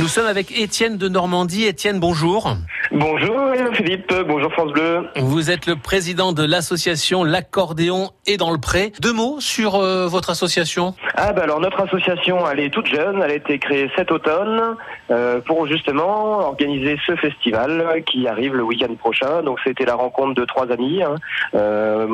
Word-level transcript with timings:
Nous 0.00 0.08
sommes 0.08 0.26
avec 0.26 0.58
Étienne 0.58 0.96
de 0.96 1.08
Normandie. 1.10 1.64
Étienne, 1.64 2.00
bonjour. 2.00 2.56
Bonjour 2.90 3.36
Philippe, 3.74 4.12
bonjour 4.26 4.50
France 4.50 4.72
Bleu. 4.72 5.06
Vous 5.16 5.50
êtes 5.50 5.66
le 5.66 5.76
président 5.76 6.32
de 6.32 6.42
l'association 6.42 7.22
L'accordéon 7.22 8.08
est 8.26 8.38
dans 8.38 8.50
le 8.50 8.58
pré. 8.58 8.92
Deux 9.00 9.12
mots 9.12 9.40
sur 9.40 9.74
euh, 9.74 10.06
votre 10.06 10.30
association? 10.30 10.94
Ah 11.14 11.32
bah 11.34 11.42
alors 11.42 11.60
notre 11.60 11.82
association, 11.82 12.38
elle 12.50 12.60
est 12.60 12.70
toute 12.70 12.86
jeune, 12.86 13.20
elle 13.22 13.30
a 13.30 13.34
été 13.34 13.58
créée 13.58 13.90
cet 13.94 14.10
automne 14.10 14.76
euh, 15.10 15.40
pour 15.42 15.66
justement 15.66 16.38
organiser 16.48 16.96
ce 17.06 17.14
festival 17.16 18.02
qui 18.06 18.26
arrive 18.26 18.56
le 18.56 18.62
week-end 18.62 18.94
prochain. 18.94 19.42
Donc 19.42 19.58
c'était 19.62 19.84
la 19.84 19.96
rencontre 19.96 20.34
de 20.34 20.46
trois 20.46 20.72
amis, 20.72 21.02
hein. 21.02 21.14
euh, 21.54 22.06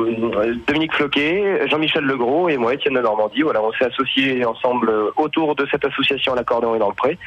Dominique 0.67 0.93
Floquet, 0.93 1.67
Jean-Michel 1.69 2.03
Legros 2.03 2.49
et 2.49 2.57
moi 2.57 2.73
Étienne 2.73 2.95
de 2.95 3.01
Normandie. 3.01 3.43
Voilà, 3.43 3.61
on 3.63 3.71
s'est 3.71 3.85
associés 3.85 4.43
ensemble 4.43 4.91
autour 5.15 5.55
de 5.55 5.65
cette 5.71 5.85
association 5.85 6.35
L'accordéon 6.35 6.75
est 6.75 6.79
dans 6.79 6.89
le 6.89 6.95
pré 6.95 7.17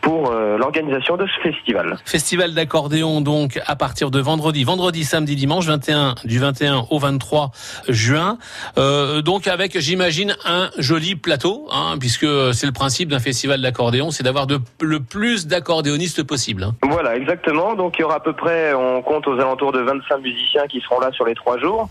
pour 0.00 0.30
euh, 0.30 0.56
l'organisation 0.58 1.16
de 1.16 1.26
ce 1.26 1.40
festival. 1.48 1.96
Festival 2.04 2.54
d'accordéon 2.54 3.20
donc 3.20 3.60
à 3.66 3.76
partir 3.76 4.10
de 4.10 4.20
vendredi, 4.20 4.64
vendredi, 4.64 5.04
samedi, 5.04 5.36
dimanche 5.36 5.66
21 5.66 6.14
du 6.24 6.38
21 6.38 6.86
au 6.90 6.98
23 6.98 7.50
juin. 7.88 8.38
Euh, 8.78 9.22
donc 9.22 9.46
avec 9.46 9.78
j'imagine 9.78 10.36
un 10.44 10.70
joli 10.78 11.16
plateau 11.16 11.66
hein, 11.70 11.96
puisque 11.98 12.26
c'est 12.52 12.66
le 12.66 12.72
principe 12.72 13.08
d'un 13.08 13.18
festival 13.18 13.60
d'accordéon, 13.60 14.10
c'est 14.10 14.22
d'avoir 14.24 14.46
le 14.80 15.00
plus 15.00 15.46
d'accordéonistes 15.46 16.22
possible. 16.22 16.64
Hein. 16.64 16.74
Voilà, 16.82 17.16
exactement. 17.16 17.74
Donc 17.74 17.98
il 17.98 18.02
y 18.02 18.04
aura 18.04 18.16
à 18.16 18.20
peu 18.20 18.32
près, 18.32 18.74
on 18.74 19.02
compte 19.02 19.26
aux 19.26 19.34
alentours 19.34 19.72
de 19.72 19.80
25 19.80 20.18
musiciens 20.18 20.66
qui 20.66 20.80
seront 20.80 21.00
là 21.00 21.10
sur 21.12 21.24
les 21.24 21.34
trois 21.34 21.58
jours. 21.58 21.88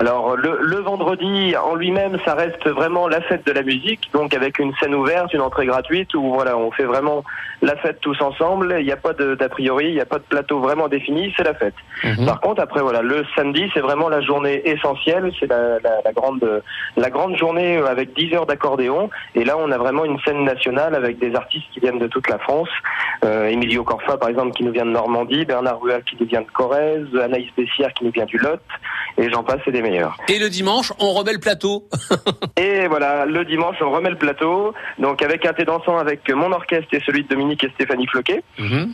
Alors 0.00 0.36
le, 0.36 0.58
le 0.60 0.76
vendredi 0.76 1.54
en 1.56 1.74
lui-même, 1.74 2.18
ça 2.24 2.34
reste 2.34 2.68
vraiment 2.68 3.08
la 3.08 3.20
fête 3.22 3.46
de 3.46 3.52
la 3.52 3.62
musique, 3.62 4.10
donc 4.12 4.34
avec 4.34 4.58
une 4.58 4.72
scène 4.76 4.94
ouverte, 4.94 5.32
une 5.32 5.40
entrée 5.40 5.66
gratuite 5.66 6.14
où 6.14 6.34
voilà, 6.34 6.56
on 6.56 6.70
fait 6.70 6.84
vraiment 6.84 7.24
la 7.62 7.76
fête 7.76 8.00
tous 8.00 8.20
ensemble. 8.20 8.76
Il 8.78 8.86
n'y 8.86 8.92
a 8.92 8.96
pas 8.96 9.12
d'a 9.12 9.48
priori, 9.48 9.86
il 9.88 9.94
n'y 9.94 10.00
a 10.00 10.06
pas 10.06 10.18
de 10.18 10.24
plateau 10.24 10.60
vraiment 10.60 10.88
défini, 10.88 11.32
c'est 11.36 11.44
la 11.44 11.54
fête. 11.54 11.74
Mhm. 12.04 12.26
Par 12.26 12.40
contre, 12.40 12.62
après 12.62 12.80
voilà, 12.80 13.02
le 13.02 13.24
samedi, 13.34 13.70
c'est 13.74 13.80
vraiment 13.80 14.08
la 14.08 14.20
journée 14.20 14.62
essentielle, 14.68 15.30
c'est 15.38 15.46
la, 15.46 15.78
la, 15.80 16.00
la 16.04 16.12
grande 16.12 16.62
la 16.96 17.10
grande 17.10 17.36
journée 17.36 17.78
avec 17.78 18.14
10 18.14 18.34
heures 18.34 18.46
d'accordéon. 18.46 19.10
Et 19.34 19.44
là, 19.44 19.56
on 19.58 19.70
a 19.70 19.78
vraiment 19.78 20.04
une 20.04 20.18
scène 20.20 20.44
nationale 20.44 20.94
avec 20.94 21.18
des 21.18 21.34
artistes 21.34 21.66
qui 21.72 21.80
viennent 21.80 21.98
de 21.98 22.06
toute 22.06 22.28
la 22.28 22.38
France. 22.38 22.68
Euh, 23.24 23.48
Emilio 23.48 23.84
Corfa, 23.84 24.16
par 24.16 24.28
exemple, 24.28 24.52
qui 24.52 24.64
nous 24.64 24.72
vient 24.72 24.86
de 24.86 24.90
Normandie, 24.90 25.44
Bernard 25.44 25.80
Ruel 25.80 26.02
qui 26.04 26.16
nous 26.20 26.26
vient 26.26 26.42
de 26.42 26.50
Corrèze, 26.52 27.06
Anaïs 27.20 27.48
Bessière 27.56 27.92
qui 27.94 28.04
nous 28.04 28.10
vient 28.10 28.26
du 28.26 28.38
Lot, 28.38 28.60
et 29.18 29.30
j'en 29.30 29.42
passe, 29.42 29.60
c'est 29.64 29.72
des 29.72 29.82
meilleurs. 29.82 30.16
Et 30.28 30.38
le 30.38 30.48
dimanche, 30.48 30.92
on 30.98 31.12
remet 31.12 31.32
le 31.32 31.40
plateau. 31.40 31.88
Et 32.56 32.86
voilà, 32.88 33.26
le 33.26 33.44
dimanche, 33.44 33.76
on 33.80 33.90
remet 33.90 34.10
le 34.10 34.16
plateau, 34.18 34.74
donc 34.98 35.22
avec 35.22 35.44
un 35.46 35.52
thé 35.52 35.64
dansant 35.64 35.98
avec 35.98 36.28
mon 36.32 36.52
orchestre 36.52 36.88
et 36.92 37.00
celui 37.04 37.24
de 37.24 37.28
Dominique 37.28 37.64
et 37.64 37.70
Stéphanie 37.74 38.06
Floquet, 38.06 38.42
Mhm. 38.58 38.92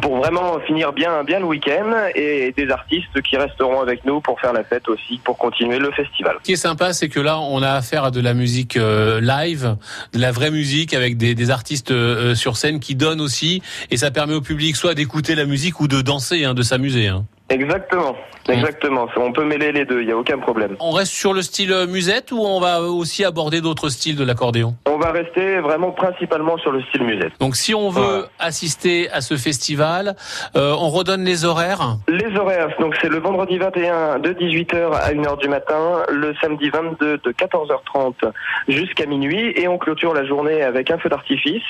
pour 0.00 0.16
vraiment 0.16 0.58
finir 0.60 0.92
bien, 0.92 1.22
bien 1.24 1.38
le 1.40 1.44
week-end, 1.44 1.90
et 2.14 2.52
des 2.56 2.70
artistes 2.70 3.20
qui 3.22 3.36
resteront 3.36 3.80
avec 3.80 4.04
nous 4.06 4.20
pour 4.22 4.40
faire 4.40 4.52
la 4.54 4.64
fête 4.64 4.88
aussi, 4.88 5.20
pour 5.22 5.36
continuer 5.36 5.78
le 5.78 5.90
festival. 5.92 6.36
Ce 6.38 6.44
qui 6.44 6.52
est 6.52 6.56
sympa, 6.56 6.92
c'est 6.94 7.08
que 7.10 7.20
là, 7.20 7.38
on 7.38 7.62
a 7.62 7.72
affaire 7.72 8.04
à 8.04 8.10
de 8.10 8.20
la 8.20 8.32
musique 8.34 8.76
euh, 8.78 9.20
live, 9.20 9.76
de 10.14 10.18
la 10.18 10.32
vraie 10.32 10.50
musique 10.50 10.94
avec 10.94 11.18
des, 11.18 11.34
des 11.34 11.50
artistes 11.50 11.90
euh, 11.90 12.34
sur 12.34 12.56
scène 12.56 12.80
qui 12.80 12.94
donnent 12.94 13.20
aussi, 13.20 13.62
et 13.90 13.96
ça 13.98 14.10
permet 14.10 14.34
au 14.34 14.40
public 14.40 14.76
soit 14.76 14.94
d'écouter 14.94 15.34
la 15.34 15.44
musique 15.44 15.80
ou 15.80 15.88
de 15.88 16.00
danser, 16.00 16.44
hein, 16.44 16.54
de 16.54 16.62
s'amuser. 16.62 17.08
hein. 17.08 17.24
Exactement, 17.52 18.16
exactement. 18.48 19.06
On 19.16 19.30
peut 19.32 19.44
mêler 19.44 19.72
les 19.72 19.84
deux, 19.84 20.00
il 20.00 20.06
n'y 20.06 20.12
a 20.12 20.16
aucun 20.16 20.38
problème. 20.38 20.76
On 20.80 20.90
reste 20.90 21.12
sur 21.12 21.34
le 21.34 21.42
style 21.42 21.72
euh, 21.72 21.86
musette 21.86 22.32
ou 22.32 22.38
on 22.40 22.60
va 22.60 22.80
aussi 22.80 23.24
aborder 23.24 23.60
d'autres 23.60 23.90
styles 23.90 24.16
de 24.16 24.24
l'accordéon? 24.24 24.74
On 24.86 24.96
va 24.96 25.12
rester 25.12 25.58
vraiment 25.60 25.90
principalement 25.90 26.56
sur 26.58 26.72
le 26.72 26.82
style 26.84 27.04
musette. 27.04 27.32
Donc 27.40 27.56
si 27.56 27.74
on 27.74 27.90
veut 27.90 28.26
assister 28.38 29.10
à 29.10 29.20
ce 29.20 29.36
festival, 29.36 30.16
euh, 30.56 30.74
on 30.78 30.88
redonne 30.88 31.24
les 31.24 31.44
horaires? 31.44 31.96
Les 32.08 32.34
horaires, 32.36 32.70
donc 32.80 32.96
c'est 33.00 33.10
le 33.10 33.18
vendredi 33.18 33.58
21 33.58 34.18
de 34.20 34.32
18h 34.32 34.92
à 34.94 35.12
1h 35.12 35.38
du 35.38 35.48
matin, 35.48 36.02
le 36.10 36.34
samedi 36.40 36.70
22 36.70 37.18
de 37.18 37.32
14h30 37.32 38.32
jusqu'à 38.68 39.06
minuit 39.06 39.52
et 39.56 39.68
on 39.68 39.76
clôture 39.76 40.14
la 40.14 40.24
journée 40.24 40.62
avec 40.62 40.90
un 40.90 40.98
feu 40.98 41.10
d'artifice 41.10 41.62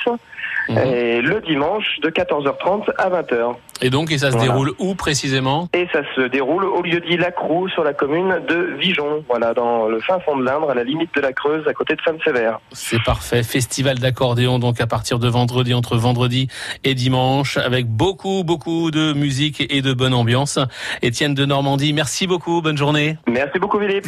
Mhm. 0.69 0.79
et 0.79 1.21
le 1.23 1.41
dimanche 1.41 1.99
de 2.03 2.09
14h30 2.09 2.91
à 2.99 3.11
20h. 3.11 3.57
Et 3.83 3.91
donc, 3.91 4.11
et 4.13 4.19
ça 4.19 4.29
se 4.31 4.37
Voilà. 4.37 4.49
déroule 4.53 4.73
où 4.79 4.95
précisément 4.95 5.69
Et 5.75 5.87
ça 5.93 6.01
se 6.15 6.23
déroule 6.29 6.65
au 6.65 6.83
lieu 6.83 7.01
dit 7.01 7.17
Lacroux 7.17 7.69
sur 7.69 7.83
la 7.85 7.93
commune 7.93 8.41
de 8.49 8.77
Vijon, 8.79 9.25
voilà, 9.29 9.53
dans 9.55 9.87
le 9.89 10.01
fin 10.01 10.19
fond 10.21 10.37
de 10.37 10.45
l'Indre, 10.45 10.71
à 10.71 10.75
la 10.75 10.85
limite 10.85 11.15
de 11.15 11.21
la 11.21 11.33
Creuse, 11.33 11.67
à 11.69 11.73
côté 11.75 11.95
de 11.95 12.01
Sainte-Sévère. 12.05 12.61
C'est 12.73 13.03
parfait. 13.03 13.43
Festival 13.43 13.99
d'accordéon, 13.99 14.59
donc 14.59 14.81
à 14.81 14.87
partir 14.87 15.19
de 15.19 15.29
vendredi, 15.29 15.75
entre 15.75 15.97
vendredi 15.97 16.49
et 16.85 16.95
dimanche, 16.95 17.57
avec 17.57 17.87
beaucoup, 17.87 18.45
beaucoup 18.45 18.91
de 18.91 19.13
musique 19.13 19.67
et 19.69 19.83
de 19.83 19.93
bonne 19.93 20.15
ambiance. 20.15 20.59
Étienne 21.03 21.35
de 21.35 21.45
Normandie, 21.45 21.93
merci 21.93 22.27
beaucoup. 22.27 22.63
Bonne 22.63 22.77
journée. 22.79 23.17
Merci 23.27 23.59
beaucoup 23.59 23.81
Philippe. 23.81 24.07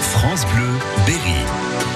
France 0.00 0.46
Bleu, 0.54 0.68
Berry. 1.06 1.95